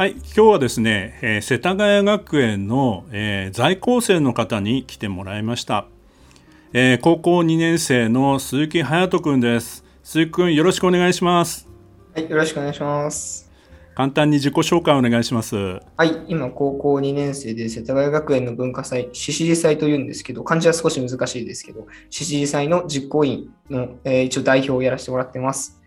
[0.00, 5.84] はい、今日はですね、えー、世田谷学園の、えー、在校生の方に来てもらいました、
[6.72, 9.84] えー、高校2年生の鈴木隼人くんです。
[10.02, 11.68] 鈴木くんよろしくお願いします。
[12.14, 13.52] はいよろしくお願いします。
[13.94, 15.54] 簡単に自己紹介お願いします。
[15.54, 25.78] はい今高校2年生で世田谷学園の文化祭獅子祭というんですけど漢字は少し難しいですけど獅子祭の実行委員の、えー、一応代表をやらせてもらってます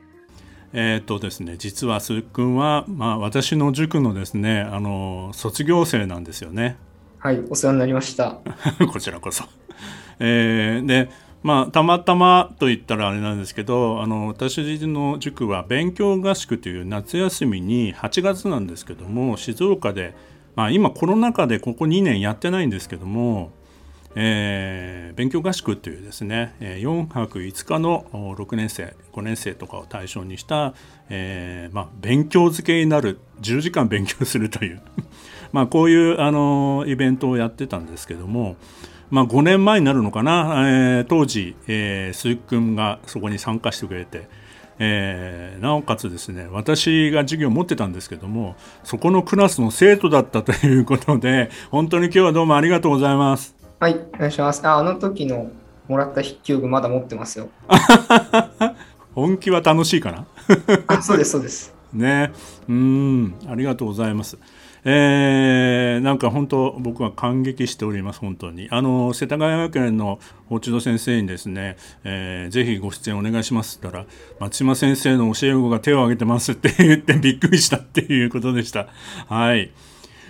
[0.76, 6.77] えーとですね、実は鈴木君は、まあ、私の塾のですねあの卒業生なんですよね。
[7.20, 8.40] はいお世話になりました
[8.91, 9.46] こちらこそ。
[10.20, 11.10] えー、で
[11.43, 14.57] まあ、たまたまと言ったらあれなんですけどあの私
[14.88, 20.15] の塾は勉強合宿という夏休みに8月なんですけども静岡で、
[20.55, 23.52] まあ、今コロナ禍でここ2年やってないんですけども
[24.15, 30.73] えー、勉強合宿というですね4泊5日の6年生5年生とかを対象にした、
[31.09, 34.81] えーまあ、勉強漬けになる10時間勉強するという
[35.51, 38.55] まこういうあのイベントをやってたんですけども、
[39.09, 44.27] まあ、5年前になるのかな、えー、当時、えー、鈴木君がそこに参加してくれて。
[44.79, 53.62] えー、なおかつですね私が授業を持ってたんですけどもそこのクラスの生徒だったということで本当に今日はどうもありがとうございます。
[53.84, 54.65] はい、お願いします。
[54.65, 55.51] あ、あの時の
[55.89, 57.49] もらった筆記具まだ持ってますよ。
[59.13, 60.25] 本気は楽しいかな？
[60.87, 61.75] あ、そうです、そうです。
[61.91, 62.31] ね、
[62.70, 64.38] うん、ありがとうございます。
[64.85, 70.19] えー、なんか本当僕は感激しております本当にあの世田谷学園の
[70.50, 74.06] 落戸先生にですね、えー、ぜひご出演お願いしますって言ったら
[74.41, 78.90] 松島先生の教え子が手を挙げてますって言ってびっくりしたっていうことでした
[79.29, 79.72] はい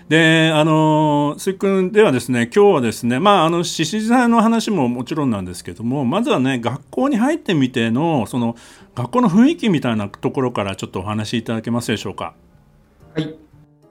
[0.09, 8.55] で、あの、鈴木君ではですね、今日はですね、まあ、あの、獅子座の話ももちろんなんですけども、まずはね、学校に入ってみての、その、
[8.95, 12.35] 学校の雰囲気みたいなところからちょっとお話しいただけますでしょうか？
[13.15, 13.35] はい。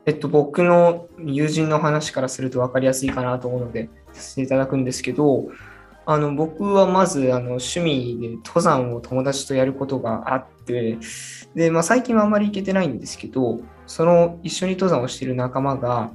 [0.06, 5.48] えっと、僕の友人の話からすると分かりやすいかなと思うので、させていただくんですけど、
[6.04, 10.98] あの僕はまずあの趣味で登山を友達とやることがあって
[11.54, 16.10] で、まあ、最近はあんまり行けてないんですけどその一緒に登山をしている仲間が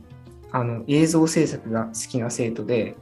[0.51, 2.95] あの映像制作が好きな生徒で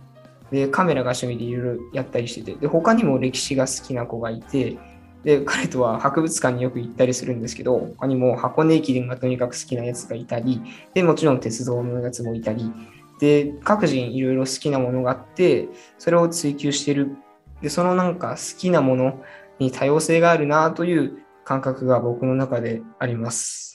[0.52, 4.78] でカメラが趣味でいろいろやったりしててで他にも歴史が好きな子がいて
[5.24, 10.62] で彼とは博物館によく行ったりするんですけど他にも箱根駅伝がとにかく好きなやつがいたり
[10.94, 12.72] でもちろん鉄道のやつもいたり
[13.20, 17.18] で各人いろいろ好きなものがあってそれを追求してる
[17.62, 19.24] でそのなんか好きなもの
[19.58, 23.75] に多様性があるなという感覚が僕の中であります。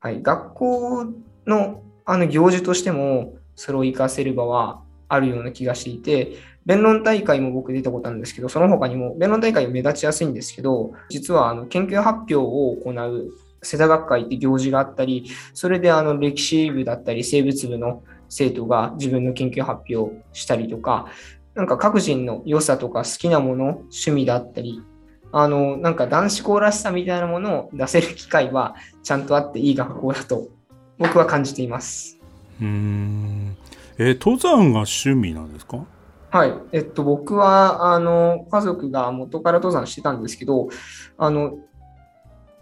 [0.00, 1.06] はい、学校
[1.46, 13.30] のあの行事としてもそれを活かせる場はあるような気がしていて弁論大会も僕出たことあるんですけどその他にも弁論大会目立ちやすいんですけど実はあの研究発表を行う
[13.62, 21.08] 世田学会って行事があったりそれであの歴史部だったり生物部の生徒が自分の研究発表したりとか、
[21.54, 24.80] なんか各人の良さとか好きなもの、趣味だったり、
[25.32, 30.48] あの、なんか男子校らしさみたいなものを出せる機会はちゃんとあっていい学校だと
[30.98, 32.18] 僕は感じています。
[32.60, 33.56] うん。
[33.98, 35.84] え登山が趣味なんですか？
[36.30, 36.52] はい。
[36.72, 40.68] えっと、僕は、あの、家族が元から登山してたんですけど、
[41.18, 41.58] あの、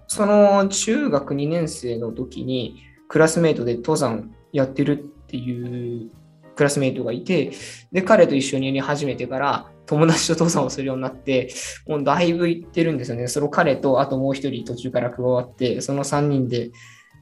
[0.06, 6.10] その中学2年生の時にクラスメートで登山やってるっていう
[6.56, 7.52] クラスメイトがいて、
[7.92, 11.50] で、彼と一緒にやり始めてから、友達と登山をするようになって、
[11.86, 13.26] もうだいぶ行ってるんですよね。
[13.28, 16.70] その彼と、あともう一人途中から加わって、その3人で、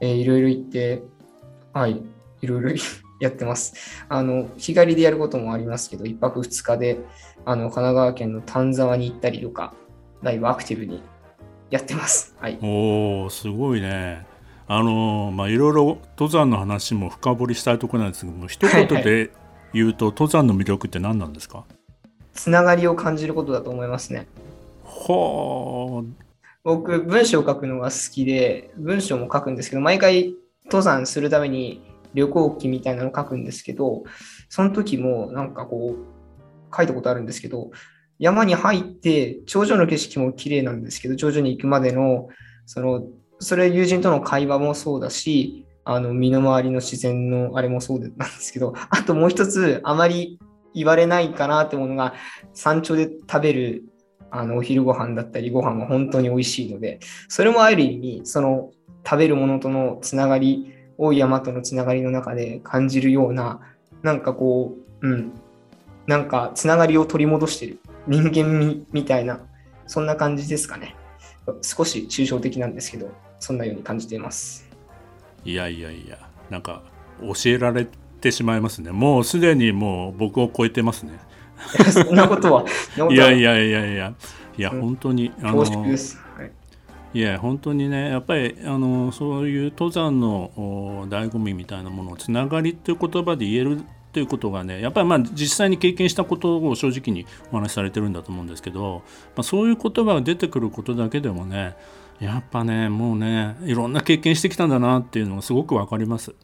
[0.01, 1.03] えー、いろいろ行って、
[1.73, 2.03] はい、
[2.43, 2.71] いろいろ
[3.21, 4.05] やってます。
[4.09, 6.99] あの、日帰りでやることもありますけど、1泊2日で、
[7.45, 9.73] あの、神奈川県の丹沢に行ったりとか、
[10.23, 11.03] だいぶアクティブに
[11.71, 12.37] やってます。
[12.41, 12.59] はい。
[12.63, 14.27] おー、すごいね。
[14.69, 19.31] あのまあいろいろ登山の話も深掘りしたいところなんですけども一言で
[19.73, 21.65] 言うと、登山の魅力って何なんですか？
[22.37, 24.29] つながりを感じることだと思いますね。
[24.85, 26.25] はあ。
[26.63, 30.35] 僕文章を書くのが好きで文章も書くんですけど毎回
[30.65, 31.81] 登山するために
[32.13, 34.03] 旅行記みたいなのを書くんですけど
[34.49, 37.71] その時もなんかこう書いたことあるんですけど
[38.19, 42.29] 山に入って頂上の景色も綺麗なんですけど頂上に行くまでの
[42.65, 43.05] その
[43.39, 50.39] それ友人との会話もそうだし、あの身の回りの自然のあれもそうなんですけど、あともう一つ、あまり
[50.77, 52.15] 言われないかなってものが、
[52.53, 53.85] 山頂で食べる
[54.31, 58.71] あのお昼ご飯だったり、ご飯は本当に美味しいので、それもある意味、その
[59.05, 63.61] 食べるものとのつながり、大い山とのつながりの中で感じるような、
[64.03, 65.33] なんかこう、うん、
[66.07, 69.41] なんかつながりを取り戻してる人間味みたいな、
[69.87, 70.95] そんな感じですかね。
[71.63, 74.69] 少し抽象的なんですけど、そんなように感じています。
[75.45, 76.19] いやいやいや、
[76.51, 76.83] なんか
[77.21, 77.87] 教えられ
[78.27, 78.91] てしまいますね。
[78.91, 81.19] もうすでにもう僕を超えてますね。
[81.93, 82.65] そんなことは。
[83.11, 84.15] いやいやいやいや、
[84.59, 85.33] いや、うん、本当に。
[85.43, 86.21] あのです。
[87.15, 93.81] いや本当にねやっぱりあのそういう登山の醍醐味みたいなものをつながりっていう言葉で言える
[94.13, 99.03] ということがねやっぱりまあ実際に経験したことを正直にお話しされてるんだと思うんですけど、
[99.35, 101.75] まあ、そういう言葉が出てくることだけでもね
[102.21, 106.35] やっぱねもうねいろんな経験してきたんだなっていうのがすごく分かります。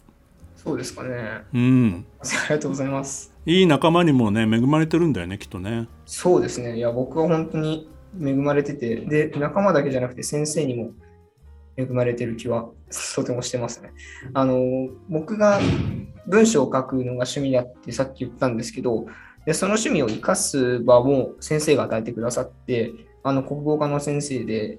[0.64, 1.42] そうですかね。
[1.52, 2.06] うん。
[2.20, 3.34] ありがとうございます。
[3.44, 5.88] いい仲間にもね恵まれてるんだよねきっとね。
[6.06, 6.76] そうですね。
[6.76, 10.92] いや僕は本当に恵まれてて、で、仲間だけじゃなくて先生にも
[11.76, 12.68] 恵まれてる気は
[13.16, 13.92] とてもしてますね。
[14.34, 15.58] あの、僕が
[16.28, 19.06] 文章を書くのが趣味だってさっき言ったんですけど、
[19.44, 22.92] でその趣味を生かす場も先生が与えてくださって、
[23.24, 24.78] あの、国語科の先生で、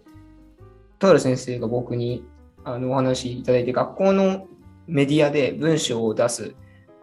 [0.99, 2.23] とある先生が僕に
[2.63, 4.47] あのお話いただいて、学校の
[4.87, 6.55] メディアで文章を出す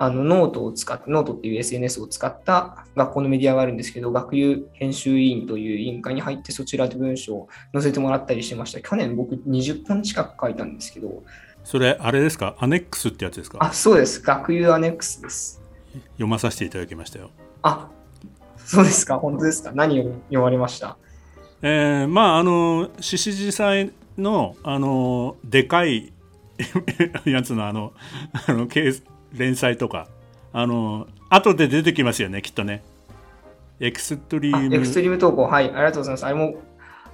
[0.03, 8.81] あのノートを使って、ノートっていう SNS を使った学校のメディアがあるんですけど、学友編集委員という委員会に入って、そちらで文章を載せてもらったりしてました。
[8.81, 11.23] 去年僕20本近く書いたんですけど。
[11.65, 12.56] それ、あれですか？
[12.59, 13.59] アネックスってやつですか？
[13.61, 14.23] あ、そうです。
[14.23, 15.61] 学友アネックスです。
[16.12, 17.31] 読まさせていただきましたよ。
[17.61, 17.91] あ、
[18.56, 19.73] そうですか本当ですか？
[19.75, 20.97] 何を読まれました？
[21.61, 26.15] えー、まあ、あの、獅子寺祭の、あの、でかい
[27.31, 27.93] やつのあの、
[28.47, 30.09] あの、ケース、連載とか。
[30.53, 32.83] あの後で出てきますよねきっとね。
[33.79, 35.45] エクストリームエクストリーム投稿。
[35.45, 36.27] はいありがとうございます。
[36.27, 36.57] あれも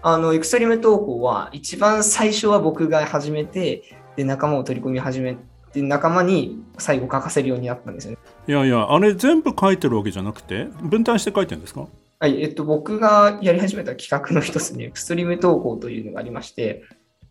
[0.00, 3.82] あのエクストリーム投稿は一番最初は僕が始めて
[4.16, 5.36] で仲間を取り込み始め
[5.70, 8.18] て仲間に最後書かせるようになったんですよね。
[8.48, 11.86] いやいやあれ全部書いてるわけじゃなくて分担して書いてるんですか？
[12.18, 16.84] はい、えっと、僕がやり始めた企画の一つにエクストリーム投稿というのがありまして、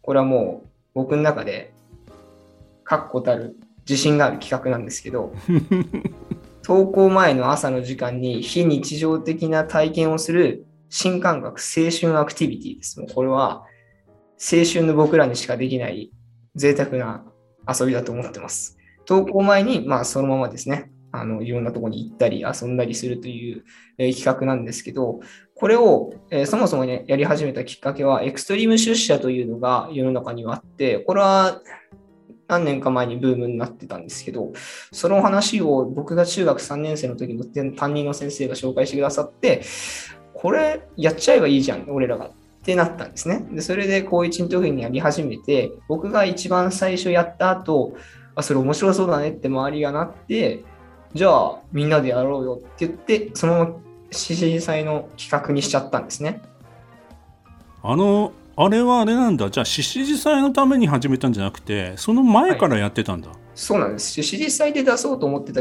[0.04, 1.74] これはもう僕の中で
[2.86, 5.34] 確固たる自信がある企画なんですけど、
[6.64, 13.00] 投稿前の朝の時間に非日常的な体験をする新感覚青春アクティビティです。
[13.00, 13.66] もうこれは
[14.40, 16.12] 青春の僕らにしかできない
[16.56, 17.26] 贅沢な
[17.68, 18.78] 遊びだと思ってます。
[19.06, 23.64] 投稿前に、まあ、そのままですね、あのいろんなとこに行ったり遊んだりするという、
[23.98, 25.20] えー、企画なんですけど、
[25.56, 31.62] これを、えー、そもそもね、やり始めたきっかけは、エクストリーム出社というのが世の中にはあって、これは
[32.48, 34.54] 何年か前にブームになってたんですけど、
[34.92, 37.44] その話を僕が中学3年生の時の
[37.76, 39.64] 担任の先生が紹介してくださって、
[40.34, 42.28] これやっちゃえばいいじゃん、俺らが。
[42.28, 42.32] っ
[42.66, 43.46] てなったんですね。
[43.52, 47.94] でそれで高一の時にやり始めて、僕が一番最初やった後、
[48.34, 50.64] あ、それ面白そうだねって周りがなって、
[51.14, 53.76] じゃあみんなでやろうよって言って、そのまま
[54.10, 56.42] 獅子祭の企画にしちゃったんですね。
[57.84, 59.50] あのあれはあれなんだ。
[59.50, 64.22] じゃあ獅子祭のために始めたんじゃなくてその前からやってたんだ、はい、そうなんです。
[64.24, 65.60] 獅子祭で出そうと思ってた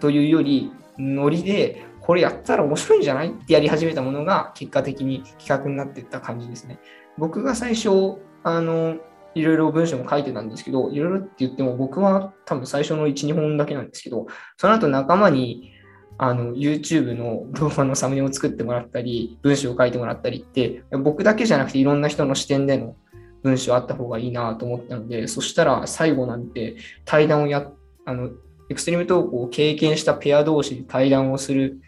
[0.00, 6.78] というよりノリでこれやったら面白いんじゃないってやり始めたものが結果的に企画になっていった感じですね。
[7.18, 8.96] 僕が最初あの
[9.34, 15.72] いろいろ文章も書いてたんですけどいろいろって言っても僕は多分最初の1、2本だけなんですけどその後仲間に
[16.18, 22.96] あの YouTube の動画のサムネを作ってもらったり、文章を書いてもらったりって、僕だけじゃなくていろんな人の視点での
[23.44, 27.70] 文章あった方がいいなと思ったので、そしたら最後なんて対談をや、
[28.04, 28.30] あの、
[28.68, 31.80] エクストリーム投稿を経験したペア同士で対談をする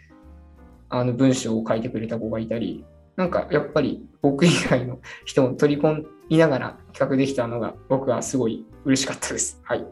[0.89, 2.85] あの文章を書いてくれた子がいたり、
[3.17, 9.59] なんかやっぱり僕以外の人も取り込みながら企画できたのが僕はすごい嬉しかったです。
[9.63, 9.85] はい。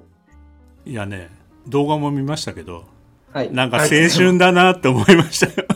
[0.85, 1.29] いやね、
[1.67, 2.85] 動画も見ましたけど、
[3.33, 3.83] はい、なんか青
[4.13, 5.67] 春だなって思いましたよ。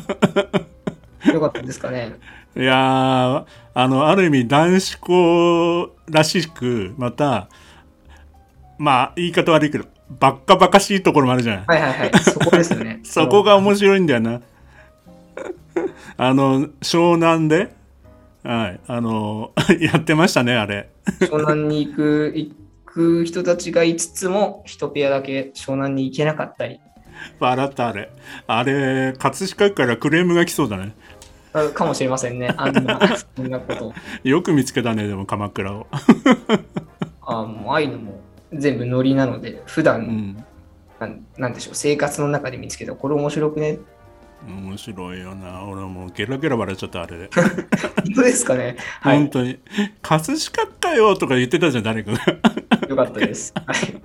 [1.33, 2.15] よかったですかね。
[2.55, 7.49] いやあの、ある意味男子校らしく、また、
[8.77, 9.85] まあ、言い方悪いけど、
[10.19, 11.65] バッカバカしいところもあるじゃない。
[11.65, 12.19] はいはいはい。
[12.19, 12.99] そこですよね。
[13.05, 14.41] そこが面白いんだよな。
[16.17, 17.73] あの、湘南で、
[18.43, 20.89] はい、あの、 やってましたね、あれ。
[21.21, 22.51] 湘南に行く、行
[22.85, 26.79] く人たちがいつつも、一ペアだけ湘南に行けなかったり。
[27.39, 28.09] 笑ったあれ。
[28.47, 30.93] あれ、葛飾区からクレームが来そうだね。
[31.73, 32.53] かもしれませんね。
[32.57, 32.99] あんな、
[33.35, 33.93] そんなこと。
[34.23, 35.87] よく見つけたね、でも鎌倉を。
[37.25, 38.19] あもうああいうのも
[38.51, 40.43] 全部ノリなので、普段、うん。
[40.99, 43.79] なんなんでしょう、生活の中で見つけた、これ面白くね？
[44.47, 45.63] 面白いよな。
[45.63, 47.29] 俺もうゲラゲラ笑っちゃった、あれで。
[47.33, 48.75] 本当ですかね？
[48.99, 49.17] はい。
[49.19, 49.59] 本当に。
[50.01, 52.87] 葛飾かよとか言ってたじゃん、誰かが。
[52.89, 53.53] よかったです。
[53.65, 54.01] はい。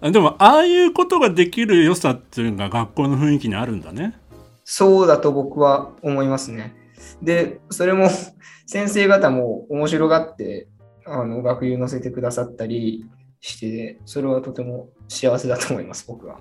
[0.00, 4.18] あでも、ああいうことができる良さっていうのが学校の雰囲気にあるんだね。
[4.64, 6.74] そうだと僕は思いますね。
[7.22, 8.08] で、それも
[8.66, 10.68] 先生方も面白がって、
[11.04, 13.06] あの、学友乗せてくださったり
[13.40, 16.40] して、それはとても幸せだと思います、僕は。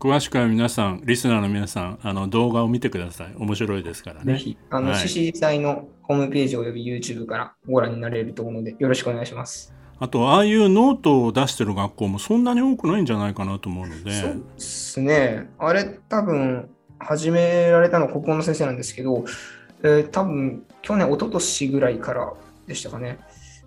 [0.00, 3.34] 詳しくは皆さん、リスナーの皆さん、あの動画を見てください。
[3.38, 4.34] 面白いですからね。
[4.34, 9.72] ぜひ、あの、はい獅子自祭のホームページおよび YouTube からご覧になれると思うので、よろしくお願いします。
[10.00, 15.50] あと、ああいうノートを出してる学校もそんなに多くないんじゃないかなと思うので、そうですね。
[15.58, 19.24] あれ、多分、始められたの国語の先生なんですけど、
[19.82, 22.32] えー多分、去年、一昨年ぐらいから
[22.66, 23.18] でしたかね。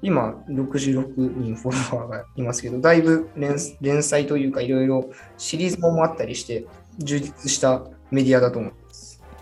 [0.02, 6.66] 今、66人フォロワーがいますけど、だいぶ連連載というか、いろいろシリーズももあったりして、
[7.00, 8.74] 充実したメディアだと思う。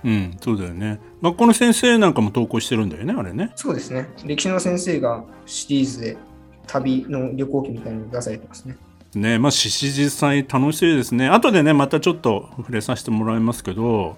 [0.06, 1.00] うん、そうだよね。
[1.22, 3.52] 学校の先生なんかも投稿してるんだよね、あれね。
[3.56, 4.08] そうですね。
[4.24, 6.18] 歴史の先生がシリーズで
[6.68, 8.78] 旅の旅行記みたいなのを出されてますね。
[9.16, 11.30] ねまあ、獅子実際楽しいですね。
[11.30, 14.18] 後でね、またちょっと触れさせてもらいますけど、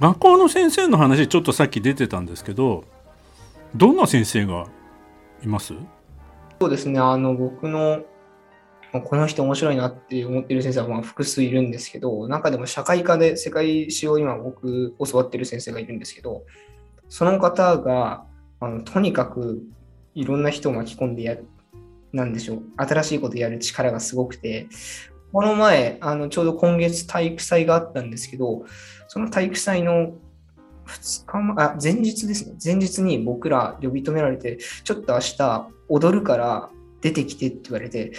[0.00, 2.84] 学校の先生の話、ちょっとさっき出てたんですけど、
[3.76, 4.66] どんな先生が
[5.44, 5.74] います？
[6.60, 6.98] そうですね。
[6.98, 8.02] あの、僕の、
[8.92, 16.42] まあこの人面白いなって思ってる先生はまあ複数いるんですけど、中でも社会科で世界史を今僕教わってる先生がいるんですけど、
[17.08, 18.24] その方が、
[18.58, 19.62] あのとにかく
[20.14, 21.46] いろんな人を巻き込んでやる、
[22.12, 24.68] なんでしょう、新しいことやる力がすごくて、
[25.32, 28.64] この前、あのちょうど今月体育祭があったんですけど、
[29.08, 30.12] その体育祭の
[30.86, 32.56] 2日前、あ、前日ですね。
[32.62, 38.12] 前日に僕ら呼び止められて、ちょっと明日踊るから出てきてって言われて、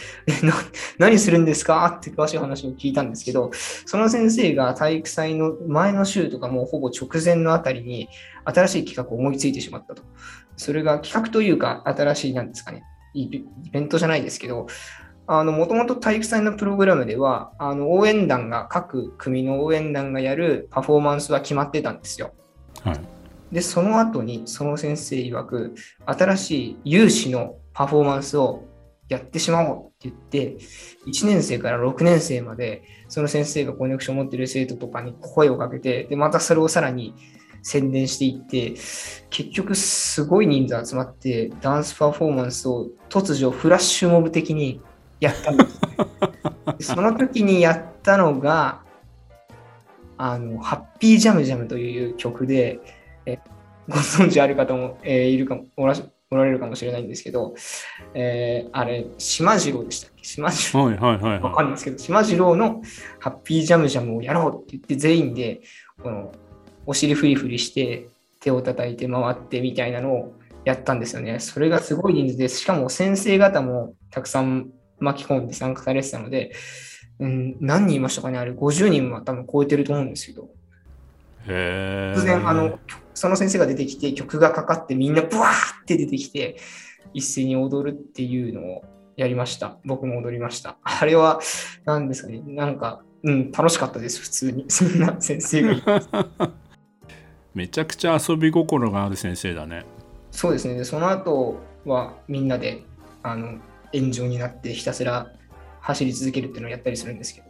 [0.97, 1.97] 何するんですか？
[1.99, 3.51] って詳しい話を聞いたんですけど、
[3.85, 8.09] その先生が体育祭の前の週とかもうほぼ直前のあたりに
[8.45, 10.01] 新しい企画を思いついてしまったと。
[10.57, 12.83] それが企画というか新しいなんですかね、
[13.13, 14.67] イベントじゃないですけど、
[15.25, 22.33] あの、もともと体育祭のプログラムでは、あの、応援団が、各組の応援団がやるパフォーマンスは決まってたんですよ。
[22.83, 22.99] はい。
[23.53, 28.65] で、その後にその先生曰く、新しい有志のパフォーマンスを
[29.07, 30.57] やってしまおうって言って、
[31.07, 37.13] 1年生から6年生まで、その先生がコネクションを持ってる生徒とかに声をかけて、で、またそれをさらに
[37.63, 38.71] 宣伝していって、
[39.29, 44.81] 結局すごい人数集まって、ダンスパフォーマンスを突如フラッシュモブ的に
[45.19, 45.63] やったんで
[46.79, 48.81] す、 その時にやったのが、
[50.17, 52.79] あの、ハッピージャムジャムという曲で、
[53.25, 53.39] え
[53.89, 57.53] ご存知ある方も、えーいるかもおらしおられるかもしれないんですけど、
[58.13, 60.23] えーあれ、島次郎でしたっけ？
[60.23, 60.85] 島次郎。
[60.85, 62.81] はいはいはいはわかんないですけど、島次郎の
[63.19, 65.61] ハッピージャムジャムをやろうって言って、全員で、
[66.01, 66.31] この、
[66.85, 68.07] お尻フリフリして、
[68.39, 70.33] 手を叩いて回ってみたいなのを
[70.65, 71.39] やったんですよね。
[71.39, 76.53] それがすごい人数で、しかも先生方もたくさん巻き込んで参加されてたので、
[77.19, 78.37] うん、何人いましたかね？
[78.37, 80.45] あれ、50人は多分超えてると思うんですけど、い。
[80.45, 80.49] へ
[81.47, 82.13] え。
[82.17, 82.79] 突然、あの、
[83.13, 86.57] その先生が出てきて、曲がかかって、みんなブワーって出てきて、
[87.13, 88.83] 一斉に踊るっていうのを
[89.15, 89.77] やりました。
[89.85, 90.77] 僕も踊りました。
[90.83, 91.39] あれは、
[91.85, 94.65] 何ですかね、なんか、うん、楽しかったです、普通に。
[94.67, 96.03] そんな先生が。
[97.53, 99.85] めちゃくちゃ遊び心がある先生だね。
[100.31, 100.75] そうですね。
[100.75, 102.83] で、その後はみんなで、
[103.21, 103.59] あの、
[103.93, 105.31] 炎上になってひたすら
[105.81, 107.47] 走り続けるっていうのをやったりするんですけど、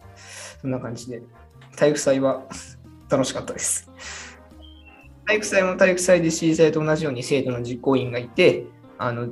[0.62, 1.22] そんな感じで、
[1.76, 2.44] 体育祭は
[3.10, 3.90] 楽しかったです。
[5.26, 8.66] 体育祭も体育祭で C 祭と同じように生徒の実行委員がいて、
[8.98, 9.30] あの、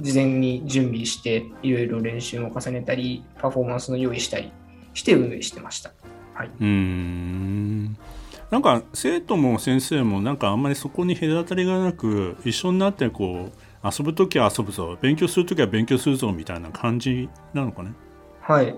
[0.00, 4.52] 事前に準備して、いろいろ練習を重ねたり、パフォーマンスの用意したり
[4.94, 5.92] して運営してました。
[6.34, 6.48] はい。
[6.48, 7.96] うーん。
[8.52, 17.94] なんか生徒も先生もなんかあんまりそこに隔たりがなく一緒になってこう遊ぶ時は遊ぶぞ勉強する時は勉強するぞみたいな感じなのかね？
[18.42, 18.76] はい。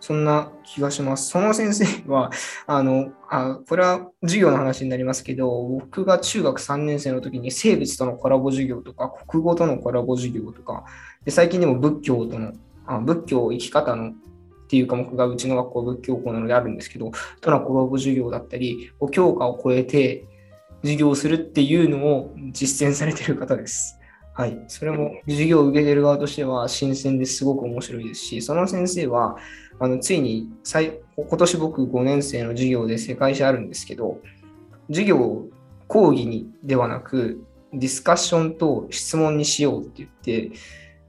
[0.00, 1.30] そんな気がします。
[1.30, 2.30] その先生は、
[2.66, 10.84] あの、あこれは授業の話になりますけど、僕が中学3年生の時に生物とのコラボ授業とか、国語とのコラボ授業とか、
[11.24, 12.52] で最近でも仏教との、
[12.86, 14.12] あ仏教生き方の
[14.66, 20.26] っていう科目がうちの学校仏教校なのであるんですけど、とのコラボ授業だったり、教科を超えて
[20.82, 23.98] 授業するっていうのを実践されてる方です。
[24.34, 24.64] はい。
[24.66, 29.36] それも授業を受けてる側としては新鮮ですごく面白いですし、その先生は、
[29.78, 34.20] あのついに今年僕5年生の授業で世界史あるんですけど、
[34.88, 35.48] 授業を
[35.86, 40.50] 講義にではなく、ディスカッションと質問にしようって言って、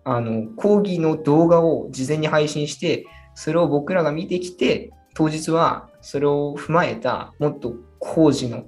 [0.03, 3.05] あの講義の動画を事前に配信して、
[3.37, 8.65] それを僕らが見てきて、当日はそれを踏まえたもっと工事の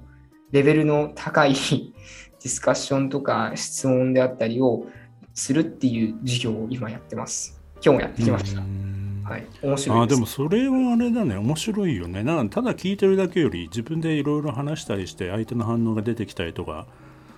[0.52, 4.86] レベルの高い ディスカッションとか質問であったりを
[5.34, 7.60] するっていう授業を今やってます。
[7.84, 8.60] 今日もやってきました。
[8.60, 9.90] はい、面白いです。
[9.90, 16.86] あでもそれはあれだね面白いよねなんかただ聞いてるだけより自分でいろいろ話したりして相手の反応が出てきたりとか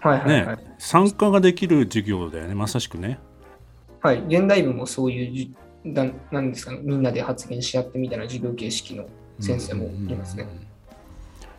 [0.01, 0.59] はいはいね、はい。
[0.79, 3.19] 参加ができる授業だよねまさしくね
[4.01, 5.55] はい、現代部もそういうじ
[5.87, 9.07] だ、なんですかね、みんなで発言し合ってみたいな授業形式の
[9.41, 10.47] 先生もいますね。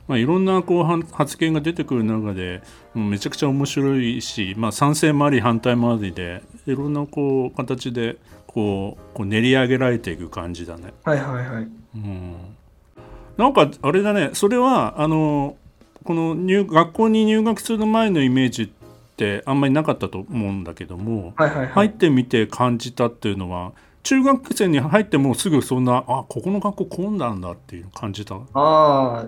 [0.07, 2.61] まあ、いろんなこう発言が出てくる中で
[2.93, 10.93] うんめちゃくちゃ面白いし、まあ、賛成もあり反対もありでいろんなこう形でこうこう練り上げられていく感じだね。
[11.03, 11.67] はいはいはい。
[11.95, 12.35] うん、
[13.37, 15.55] なんかあれだねそれはあの
[16.03, 18.69] この入学校に入学する前のイメージっ
[19.15, 21.93] てあんまりなかったと思うんだけども、はいはいは入っい。
[21.93, 23.71] てみて感じたっていうのは
[24.03, 28.35] 中学生に入ってもうすぐそんなあここの学校こんなんだっていうの感じた。
[28.35, 29.25] ああ、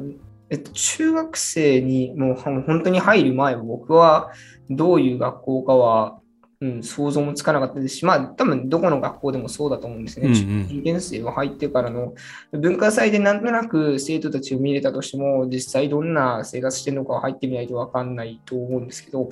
[0.50, 4.32] えっと、中学生にもう本当に入る前は僕は
[4.70, 6.20] どういう学校かは、
[6.62, 10.30] うん、想像もつかなかったですし、まあ多分どこの学校でもそうだと思うんですね。
[10.30, 12.14] 受験生は入ってからの
[12.52, 19.30] 文化祭でなんとなく生徒たちを見れたとしても、実際どんな生活してるのかは入ってみないと分かんないと思うんですけど、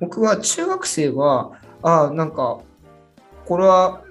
[0.00, 1.52] 僕は中学生は、
[1.82, 2.60] ああ、なんか、
[3.46, 4.02] これは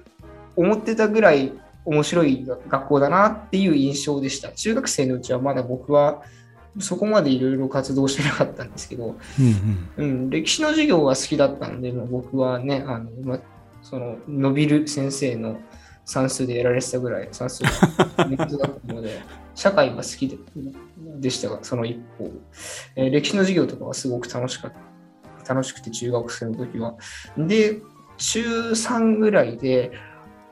[0.58, 1.52] 思ってたぐらい
[1.84, 4.50] 面白い学校だなっていう印象でした。
[4.50, 6.22] 中学生のうちはまだ僕は
[6.80, 13.40] そこまでいろいろ活動してなかったんですけど、うんうんうん、歴史の授業が好きだったんで、まあ、僕はね、あのまあ、
[13.82, 15.60] その伸びる先生の
[16.04, 17.70] 算数でやられてたぐらい算数が
[18.28, 19.20] 苦手だったので、
[19.54, 20.38] 社会が好きで
[21.20, 22.30] でしたが、その一方、
[22.96, 25.54] えー歴史の授業とかはすごく楽しかった。
[25.54, 26.96] 楽しくて中学生の時は。
[27.38, 27.80] で、
[28.18, 29.92] 中3ぐらいで、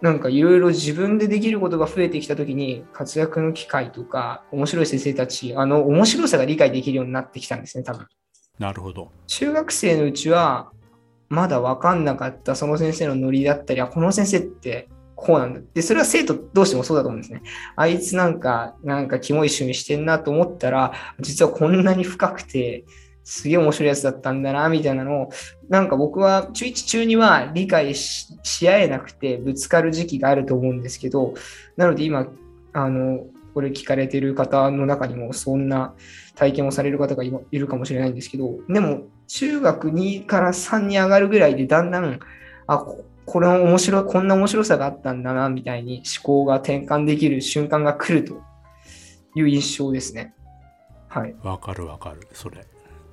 [0.03, 8.07] なんかいろいろ自分でできることが増えてきた時に活躍の機会とか面白い先生たち、あの面白さが理解できるようになってきたんですね、多分。
[8.59, 9.11] なるほど。
[9.27, 10.71] 中学生のうちは
[11.29, 15.61] まだ分かんなかったその先生のノリだったり、あ、この先生ってこうなんだ。
[15.75, 17.43] で、それは生徒同士もそうだと思うんですね。
[17.75, 22.85] あいつなんか、なんかキモい趣味してんなと思ったら、実はこんなに深くて、
[23.29, 25.31] すげえ面白いやつだったんだな、みたいなのを、
[25.69, 31.35] なんか僕は中1中には理解し合えなくてぶつかる時期があると思うんですけど、
[31.77, 32.29] なので今、
[32.73, 35.95] あの、これ聞かれてる方の中にもそんな
[36.37, 42.21] 体験をされる方がいるかもしれないんですけど、でも中学2から3に上がるぐらいでだんだん、
[42.69, 48.41] あ、ここれ面白い、こんな面白さがあったんだな、みたいに思考が転換できる瞬間が来ると
[49.35, 50.33] いう印象ですね。
[51.09, 51.35] はい。
[51.43, 52.65] わかるわかるそれ。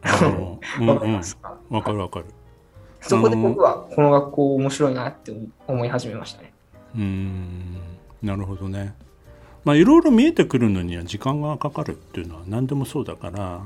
[0.03, 2.25] わかりうんますか、わかるわかる。
[3.01, 5.33] そこで僕はこの学校面白いなって
[5.67, 6.53] 思い始めましたね。
[6.95, 7.77] うーん。
[8.21, 8.95] なるほどね。
[9.63, 13.61] まあいろいろ見えてくるのには時間がかかるっていうのは何でもそうだから、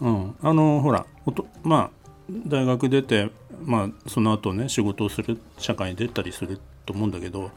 [0.00, 2.02] うん、あのほらおとまあ
[2.46, 3.30] 大学出て、
[3.64, 7.50] まあ、その後ね仕事をする社会に出たりすると思うんだけど、ま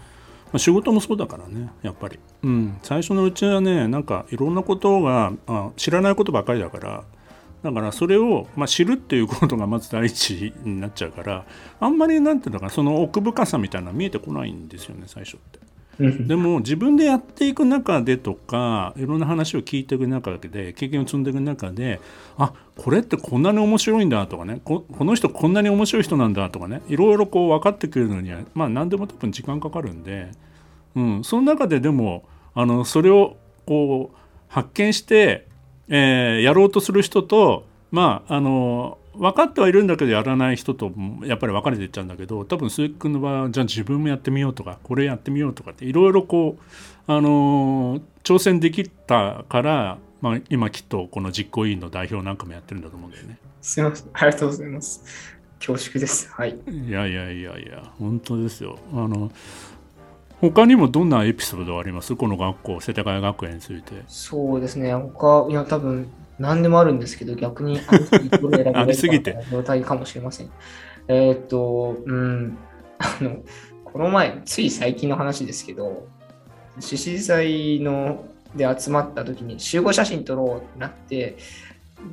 [0.53, 7.03] あ、仕事もそうだからねやっぱり、うん、最初のうちはねなんかいろんなことがあ知らないことばかりだから
[7.65, 11.45] だからそれを、まあ、知るっていうことがまず第一になっちゃうから
[11.79, 15.59] あんまりなんていうのかなその奥深さみたいなのは見えてこないんですよね最初って。
[15.99, 22.01] うんでも自分でやっていく中でとかいろんな話を聞いていく中で経験を積んでいく中で
[22.37, 30.31] あこれってこんなに面白いんだとかねここの人こんなに面白い人なんだとかねいろいろこう分かってくるのにはまあ何でも多分時間かかるんで、
[30.95, 35.47] うん、その中ででもあのそれをこう発見して、
[35.89, 53.37] えーやろうとする人とまああの分かってはいるんだけどやらない人ともやっぱり分かれていっちゃうんだけど多分鈴木君の場合はじゃあ自分もやってみようとかこれやってみようとかっていろいろこう、あのー挑戦できたから、まあ、今きっとこの実行委員の代表なんかもやってるんだと思うんだよね。
[53.61, 54.07] すみません。
[54.13, 55.03] ありがとうございます。
[55.59, 56.27] 恐縮です。
[56.31, 56.57] はい。
[56.67, 58.79] いやいやいやいや本当ですよ。
[58.91, 59.31] あの
[60.51, 62.15] 他にもどんなエピソードあります？
[62.15, 64.03] この学校世田谷学園について。
[64.07, 64.93] そうですね。
[64.93, 66.07] 他、いや、多分
[66.39, 67.97] 何でもあるんですけど、逆にあ
[68.85, 70.49] りすぎて状態かもしれません。
[71.07, 72.57] えーっと、うん、
[72.99, 73.37] あの、
[73.83, 76.07] この前、つい最近の話ですけど、
[76.79, 81.37] 獅子祭ので集まった時に集合写真撮ろうってなって、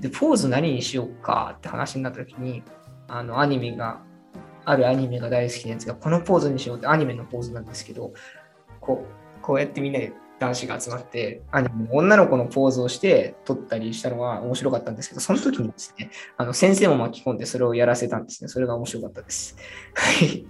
[0.01, 2.63] で、ポーズ何にしようかって話になった時に、
[3.09, 4.01] あの、アニメが、
[4.65, 8.13] あるアニメが大好きなやつが、このポーズにしようってアニメのポーズなんですけど、
[8.81, 9.05] こ
[9.39, 18.49] う、こうやってみんなで男子が集まって、アニメの女の子のポーズをして撮ったりしたのは面白かったんですけど、その時にですね、あの先生も巻き込んでそれをやらせたんですね。
[18.49, 19.57] それが面白かったです。
[19.95, 20.39] はい。
[20.39, 20.47] い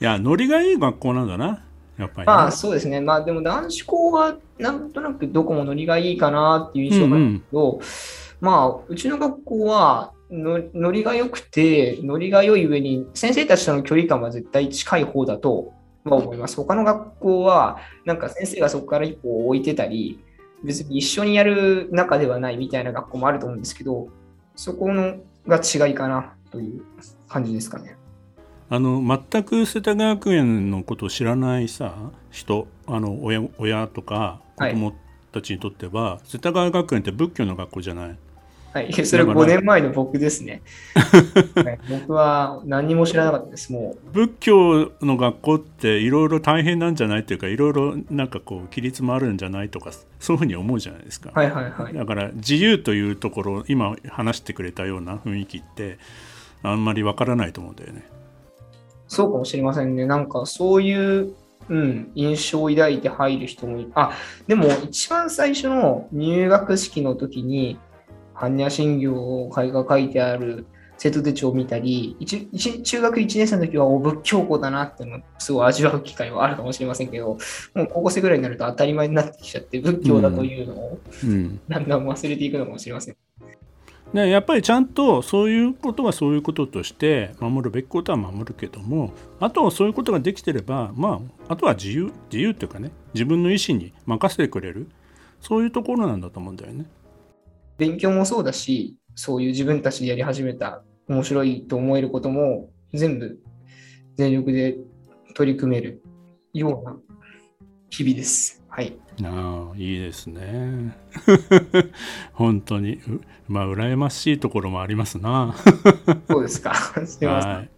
[0.00, 1.64] や、ノリがいい学校なんだな。
[1.98, 3.00] やっぱり、ね、まあそうですね。
[3.00, 7.80] まあでも男子校はなんとなくどこもノリがいいかなっていう印象があるけど、うんうん、
[8.40, 15.72] まあうちの学校はのノリが良くて、ノリが良い上に先生たちとの距離感は絶対近い方だと
[16.04, 16.56] は思います。
[16.56, 20.20] 他の学校はなんか先生がそこから一歩置いてたり、
[20.62, 24.08] 別に一緒にやる中ではないみたいな学校もあると思うんですけど、
[24.56, 25.16] そこの
[25.46, 26.82] が違いかなという
[27.28, 27.96] 感じですかね。
[28.72, 31.92] あの全く世田谷学園のことを知らないさ
[32.30, 34.94] 人あの親親とか子供
[35.32, 38.18] たちにとっては、はい、世田谷学園って仏教の学校じゃない
[38.72, 40.62] はい、それ5年前の僕ですね、
[41.56, 44.12] はい、僕は何も知らなかったです、もう。
[44.12, 51.32] 仏教の学校っていろいろ大変なんじゃないっていうか、いろいろなんかこう、規律もあるんじゃないとか、そういうふうに思うじゃないですか。
[51.34, 51.94] はいはいはい。
[51.94, 55.98] だから自由というところ、今話してくれたような雰囲気って、
[56.62, 58.04] あんまりわからないと思うんだよね。
[59.08, 60.06] そうかもしれませんね。
[60.06, 61.34] なんかそういう、
[61.68, 63.90] うん、印象を抱いて入る人もいる。
[63.96, 64.12] あ、
[64.46, 67.76] でも一番最初の入学式の時に、
[68.40, 70.66] 般若心経が書いてある
[71.00, 77.38] 生徒手帳を見たり、中学1年生の時はお仏教校だなってのをすごい味わう機会はあるかもしれませんけど、
[77.74, 80.98] もう高校生ぐらいになると当たり前になってきちゃって、仏教だというのを、
[81.68, 83.16] だんだん忘れていくのかもしれません。
[84.12, 94.88] ね、やっぱりちゃんとそういうことはそういうこととして守るべきことは守るけどもあとはそういうことができてればまああとは自由自由っていうかね自分の意思に任せてくれる
[95.40, 96.86] そういうところなんだと思うんだよね。
[97.80, 103.40] 勉強もそうだし、そういう自分たちでやり始めた面白いと思えることも全部
[104.16, 104.76] 全力で
[105.34, 106.02] 取り組める
[106.52, 106.94] ような
[107.88, 108.62] 日々です。
[108.68, 108.98] はい。
[109.24, 110.94] ああ、いいですね。
[112.34, 113.00] 本当に、
[113.48, 115.54] まあ、羨ましいところもありますな。
[116.28, 116.74] そうですか。
[117.06, 117.50] すみません。
[117.50, 117.68] はい。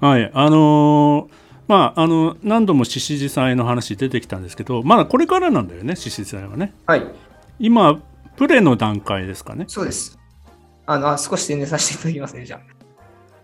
[0.00, 1.34] はい、あのー、
[1.68, 6.72] まあ、あの何度も獅子祭の話出てきたんですけどまだこれからなんだよね獅子祭はね。
[6.86, 7.04] はい、
[7.60, 8.00] 今
[8.40, 9.66] プレの段階ですかね。
[9.68, 10.18] そうです。
[10.86, 12.60] あのあ少し宣伝させていただきますね、じゃあ。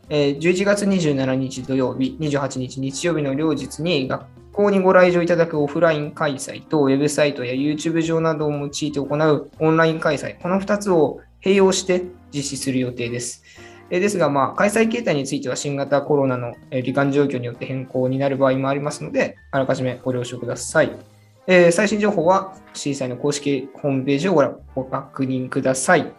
[0.08, 13.44] えー、11月27日土曜日、28日日曜日の両日に学校にご来場いただくオフライン開催と、ウェブサイトや YouTube 上などを用いて行うオンライン開催、この2つを併用して実施する予定です。
[13.90, 21.15] えですが、まあ、開催形態については新型コロナの罹患状況によって変更になる場合もありますので、あらかじめご了承ください。
[21.48, 24.34] えー、最新情報は C 祭の公式ホームページを
[24.74, 26.12] ご確認ください。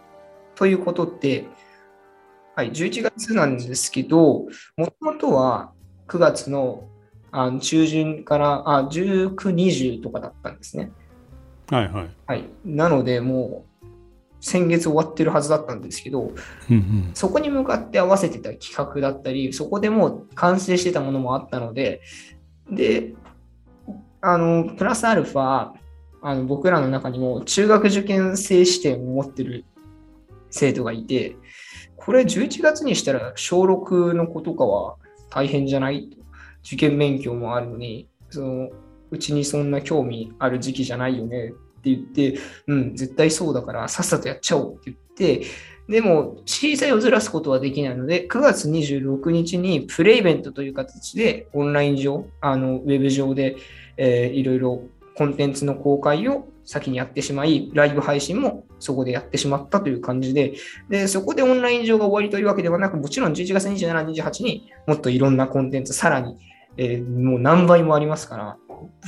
[0.54, 1.46] ということで、
[2.56, 5.72] はい、11月なんですけど、もともとは
[6.08, 6.88] 9月の
[7.30, 10.90] あの中旬からあ19、20とかだったんですね。
[11.70, 12.08] はいはい。
[12.26, 13.86] はい、なので、もう
[14.40, 16.32] 先月終わってるはずだったんですけど、
[16.70, 22.00] うんうん、そこに向かって合わせてた企画だったり、そこでもう完成してたものもあったので、
[22.70, 23.14] で、
[24.20, 25.72] あの、プラスアルファ、
[26.20, 29.64] あの僕らの中にも中学受験生視点を持ってる
[30.50, 31.36] 生徒がいて、
[31.96, 34.96] これ11月にしたら小6の子とかは
[35.30, 36.10] 大変じゃない
[36.64, 38.68] 受験勉強もあるのに、その
[39.10, 44.96] うちにそんな興味ある時期じゃないよねって言って、うん、絶対そうだからさっさとやっちゃおうって言っ
[45.40, 45.46] て、
[45.88, 53.56] でも、小さいをずらすことはできないので、9月26日にプレイベントという形でオンライン上、あのウェブ上で、
[53.98, 54.82] えー、いろいろ
[55.16, 60.54] コンテンツの公開を先にやってしまい、ライブ配信もそこでやってしまったという感じで、
[60.88, 66.36] でそこでオンライン上が終わりというわけではなく、もちろん11月27、28にもっといろんなコンテンツ、さらに、
[66.76, 68.56] えー、もう何倍もありますから、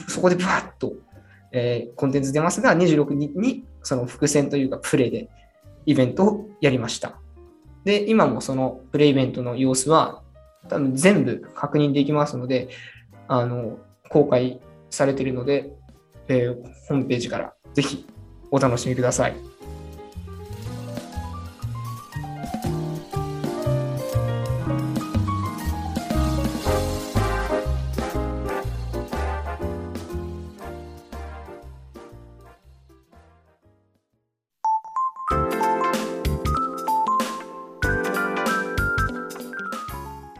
[0.08, 0.94] そこでバーッと、
[1.52, 5.28] えー、コンテンツ出ますが、26日にその伏線というかプレイで
[5.86, 7.20] イベントをやりました。
[7.84, 10.22] で、今もそのプレイイベントの様子は
[10.68, 12.68] 多分全部確認できますので、
[13.28, 15.70] あの、公開されているので、
[16.28, 16.54] えー、
[16.88, 18.06] ホームページからぜひ
[18.50, 19.34] お楽しみください。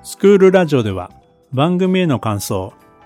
[0.03, 1.11] スクールラジオでは
[1.53, 2.75] 番組への感想、